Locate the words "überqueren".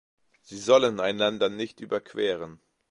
1.79-2.59